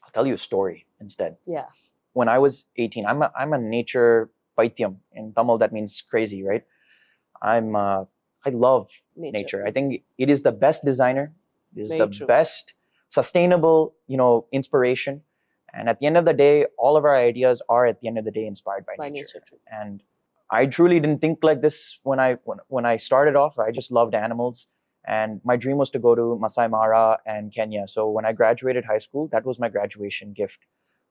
[0.03, 1.37] I'll tell you a story instead.
[1.45, 1.67] Yeah.
[2.13, 4.95] When I was 18, I'm a, I'm a nature paityam.
[5.13, 6.63] In Tamil, that means crazy, right?
[7.41, 8.05] I'm uh,
[8.47, 9.37] I love Nature.
[9.37, 9.61] nature.
[9.67, 11.33] I think it is the best designer.
[11.75, 12.27] It is Very the true.
[12.27, 12.73] best
[13.09, 15.21] sustainable, you know, inspiration.
[15.73, 18.17] And at the end of the day, all of our ideas are at the end
[18.17, 19.27] of the day inspired by, by nature.
[19.35, 19.57] nature.
[19.79, 20.01] And
[20.49, 23.59] I truly didn't think like this when I when, when I started off.
[23.59, 24.67] I just loved animals.
[25.05, 27.87] And my dream was to go to Masai Mara and Kenya.
[27.87, 30.59] So when I graduated high school, that was my graduation gift.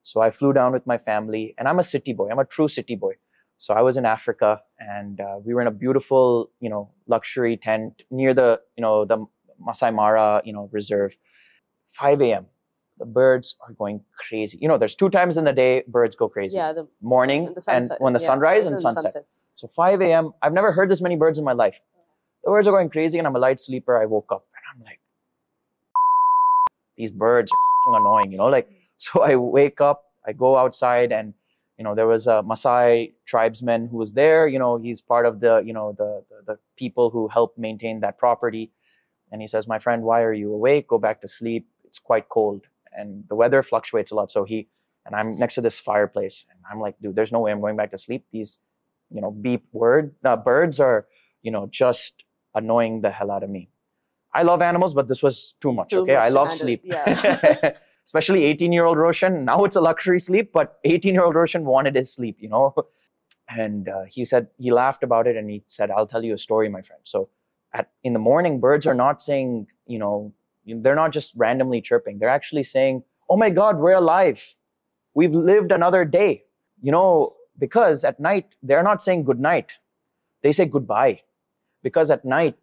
[0.03, 2.29] So I flew down with my family, and I'm a city boy.
[2.31, 3.15] I'm a true city boy.
[3.59, 7.57] So I was in Africa, and uh, we were in a beautiful, you know, luxury
[7.57, 9.25] tent near the, you know, the
[9.59, 11.17] Masai Mara, you know, reserve.
[11.89, 12.47] 5 a.m.
[12.99, 14.59] The birds are going crazy.
[14.61, 16.57] You know, there's two times in the day birds go crazy.
[16.57, 16.73] Yeah.
[16.73, 19.13] The, Morning and the and when the yeah, sunrise and sunset.
[19.13, 19.47] sunsets.
[19.57, 20.33] So 5 a.m.
[20.43, 21.79] I've never heard this many birds in my life.
[22.45, 24.01] The birds are going crazy, and I'm a light sleeper.
[24.01, 25.01] I woke up and I'm like,
[26.97, 27.51] these birds
[27.89, 28.47] are annoying, you know.
[28.47, 31.35] Like, so I wake up, I go outside, and
[31.79, 34.47] you know there was a Maasai tribesman who was there.
[34.49, 38.01] You know, he's part of the you know the the, the people who help maintain
[38.01, 38.71] that property.
[39.33, 40.87] And he says, "My friend, why are you awake?
[40.89, 41.67] Go back to sleep.
[41.85, 42.63] It's quite cold,
[42.97, 44.69] and the weather fluctuates a lot." So he
[45.05, 47.77] and I'm next to this fireplace, and I'm like, "Dude, there's no way I'm going
[47.77, 48.25] back to sleep.
[48.33, 48.61] These,
[49.11, 51.07] you know, beep word uh, birds are,
[51.43, 52.23] you know, just
[52.55, 53.69] annoying the hell out of me.
[54.33, 55.89] I love animals, but this was too It's much.
[55.91, 56.83] too okay, much I love sleep.
[56.85, 57.05] yeah.
[58.07, 59.45] Especially 18 year old Roshan.
[59.45, 62.75] Now it's a luxury sleep, but 18 year old Roshan wanted his sleep, you know.
[63.49, 66.39] And uh, he said he laughed about it, and he said, "I'll tell you a
[66.39, 67.29] story, my friend." So,
[67.73, 70.35] at in the morning, birds are not saying, you know,
[70.67, 72.19] They're not just randomly chirping.
[72.19, 74.43] They're actually saying, "Oh my God, we're alive.
[75.15, 76.43] We've lived another day."
[76.83, 79.75] You know, because at night they're not saying good night.
[80.43, 81.21] They say goodbye.
[81.83, 82.59] Because at night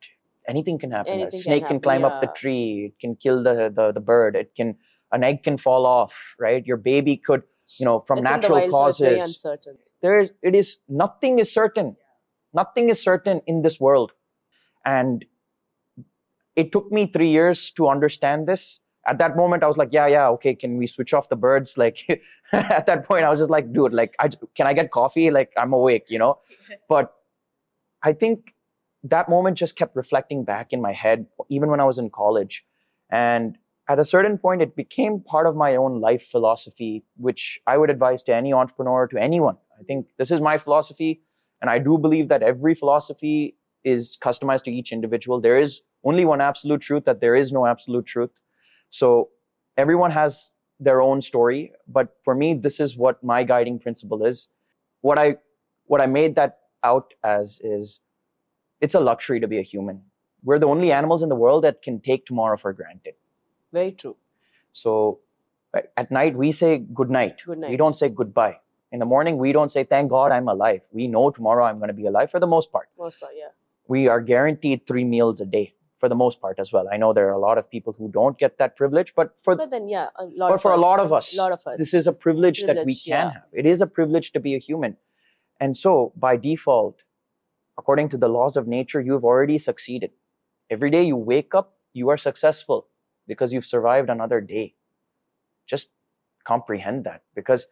[0.47, 1.13] anything can happen.
[1.13, 2.91] Anything a snake can, happen, climb up the tree.
[2.91, 4.35] It can kill the, the the bird.
[4.35, 4.75] It can
[5.13, 6.13] an egg can fall off.
[6.37, 6.65] Right.
[6.65, 7.43] Your baby could
[7.79, 9.77] you know from It's natural wild, so it's very causes uncertain.
[10.01, 11.95] there is it is nothing is certain
[12.53, 14.11] nothing is certain in this world
[14.85, 15.25] and
[16.55, 20.07] it took me three years to understand this at that moment i was like yeah
[20.07, 23.51] yeah okay can we switch off the birds like at that point i was just
[23.51, 26.39] like dude like I, can i get coffee like i'm awake you know
[26.89, 27.13] but
[28.03, 28.53] i think
[29.03, 32.63] that moment just kept reflecting back in my head even when i was in college
[33.09, 33.57] and
[33.89, 37.89] at a certain point it became part of my own life philosophy which i would
[37.89, 39.57] advise to any entrepreneur to anyone.
[39.79, 41.21] I think this is my philosophy
[41.61, 45.41] and i do believe that every philosophy is customized to each individual.
[45.41, 48.29] There is only one absolute truth that there is no absolute truth.
[48.89, 49.29] So
[49.75, 54.49] everyone has their own story but for me this is what my guiding principle is.
[55.01, 55.35] What i
[55.85, 57.99] what i made that out as is
[58.81, 60.01] it's a luxury to be a human.
[60.43, 63.13] We're the only animals in the world that can take tomorrow for granted
[63.73, 64.15] Very true.
[64.71, 65.19] so
[65.73, 67.41] right, at night we say good night.
[67.45, 68.57] Good We don't say goodbye.
[68.91, 70.81] In the morning we don't say thank God I'm alive.
[70.91, 72.89] We know tomorrow I'm going to be alive for the most part.
[72.97, 73.49] Most part, yeah.
[73.87, 76.87] We are guaranteed three meals a day for the most part as well.
[76.91, 79.55] I know there are a lot of people who don't get that privilege, but for
[79.55, 81.65] But then, yeah, a lot but of for us, a lot of us, lot of
[81.65, 81.77] us.
[81.77, 83.31] this is a privilege, that we can yeah.
[83.31, 83.43] have.
[83.53, 84.97] It is a privilege to be a human.
[85.59, 87.03] And so, by default,
[87.77, 90.11] according to the laws of nature, you've already succeeded.
[90.69, 92.87] Every day you wake up, you are successful
[93.27, 94.75] because you've survived another day.
[95.65, 95.89] Just
[96.43, 97.67] comprehend that because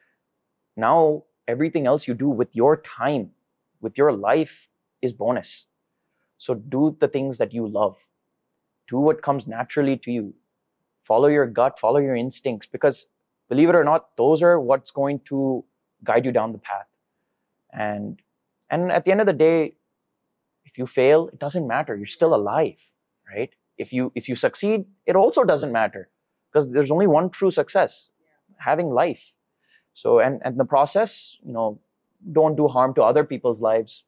[0.77, 3.31] now everything else you do with your time,
[3.81, 4.69] with your life,
[5.01, 5.67] is bonus.
[6.37, 7.97] So, do the things that you love,
[8.87, 10.33] do what comes naturally to you,
[11.03, 13.07] follow your gut, follow your instincts, because
[13.49, 15.63] believe it or not, those are what's going to
[16.03, 16.87] guide you down the path.
[17.71, 18.21] And
[18.69, 19.75] and at the end of the day,
[20.65, 21.95] if you fail, it doesn't matter.
[21.95, 22.77] You're still alive,
[23.29, 23.53] right?
[23.77, 26.09] If you if you succeed, it also doesn't matter
[26.51, 28.09] because there's only one true success,
[28.57, 29.33] having life.
[29.93, 31.79] So and and the process, you know,
[32.31, 34.03] don't do harm to other people's lives,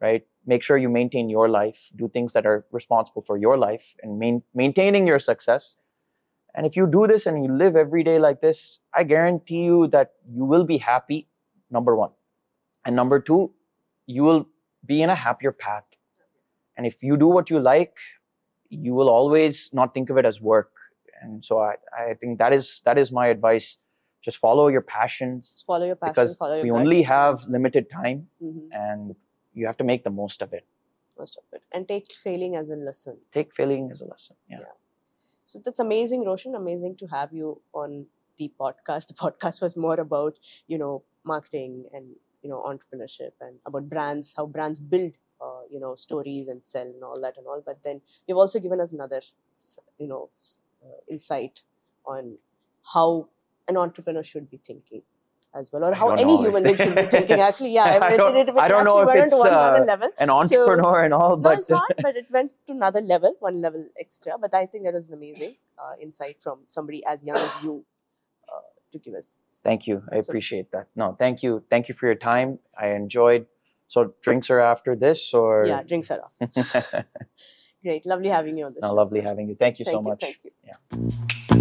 [0.00, 0.26] right?
[0.46, 4.18] Make sure you maintain your life, do things that are responsible for your life, and
[4.18, 5.76] main, maintaining your success.
[6.54, 9.88] And if you do this and you live every day like this, I guarantee you
[9.88, 11.28] that you will be happy,
[11.70, 12.10] number one.
[12.84, 13.52] And number two,
[14.06, 14.46] you will
[14.86, 15.84] be in a happier path.
[16.76, 17.96] And if you do what you like,
[18.70, 20.70] you will always not think of it as work.
[21.22, 23.78] And so I, I think that is that is my advice.
[24.22, 28.28] Just follow your passions Just follow your passion, because your we only have limited time
[28.42, 29.14] Mhm, and
[29.54, 30.64] you have to make the most of it.
[31.18, 31.62] most of it.
[31.72, 33.18] And take failing as a lesson.
[33.32, 34.36] Take failing as a lesson.
[34.50, 34.58] Yeah.
[34.60, 34.74] Yeah.
[35.44, 36.54] So that's amazing, Roshan.
[36.54, 38.06] Amazing to have you on
[38.38, 39.06] the podcast.
[39.12, 42.06] The podcast was more about, you know, marketing and,
[42.42, 45.12] you know, entrepreneurship and about brands, how brands build,
[45.70, 47.62] you know, stories and sell and all that and all.
[47.64, 49.20] But then you've also given us another,
[49.98, 50.28] you know,
[50.84, 51.62] uh, insight
[52.06, 52.38] on
[52.94, 53.28] how
[53.68, 55.02] an entrepreneur should be thinking
[55.54, 57.40] as well, or I how any human being should be thinking.
[57.48, 60.10] Actually, yeah, I it, don't- it, it, I don't know if it's, uh, level.
[60.18, 63.60] An entrepreneur and all, No, but it's not, but it went to another level, one
[63.62, 64.36] level extra.
[64.38, 67.84] But I think that was an amazing uh, insight from somebody as young as you
[68.48, 68.60] uh,
[68.92, 69.42] to give us.
[69.64, 70.02] thank you.
[70.12, 70.86] I So- appreciate that.
[70.94, 71.64] No, thank you.
[71.70, 72.58] Thank you for your time.
[72.78, 73.46] I enjoyed.
[73.88, 76.36] So drinks are after this or Yeah, drinks are off.
[77.82, 78.04] Great.
[78.06, 78.94] Lovely having you on the no, show.
[78.94, 79.54] lovely having you.
[79.54, 80.08] Thank you Thank so you.
[80.08, 80.20] much.
[80.20, 80.50] Thank you.
[80.64, 81.55] Yeah.